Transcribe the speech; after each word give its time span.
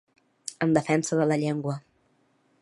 En 0.65 0.73
defensa 0.77 1.19
de 1.19 1.29
la 1.33 1.39
llengua. 1.43 1.77